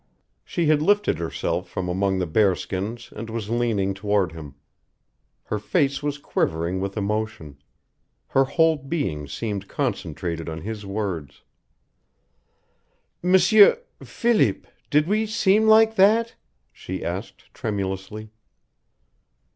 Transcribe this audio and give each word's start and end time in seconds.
She 0.43 0.65
had 0.65 0.81
lifted 0.81 1.19
herself 1.19 1.69
from 1.69 1.87
among 1.87 2.17
the 2.17 2.25
bearskins 2.25 3.13
and 3.15 3.29
was 3.29 3.51
leaning 3.51 3.93
toward 3.93 4.31
him. 4.31 4.55
Her 5.43 5.59
face 5.59 6.01
was 6.01 6.17
quivering 6.17 6.79
with 6.79 6.97
emotion; 6.97 7.59
her 8.29 8.45
whole 8.45 8.77
being 8.77 9.27
seemed 9.27 9.67
concentrated 9.67 10.49
on 10.49 10.61
his 10.61 10.87
words. 10.87 11.43
"M'sieur 13.21 13.77
Philip 14.03 14.65
did 14.89 15.07
we 15.07 15.27
seem 15.27 15.67
like 15.67 15.97
that?" 15.97 16.33
she 16.73 17.05
asked, 17.05 17.53
tremulously. 17.53 18.31